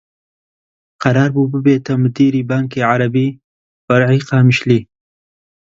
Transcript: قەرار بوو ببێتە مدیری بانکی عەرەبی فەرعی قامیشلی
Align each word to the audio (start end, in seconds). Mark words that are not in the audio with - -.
قەرار 1.03 1.29
بوو 1.35 1.51
ببێتە 1.53 1.93
مدیری 2.03 2.47
بانکی 2.49 2.85
عەرەبی 2.89 3.37
فەرعی 3.85 4.25
قامیشلی 4.27 4.81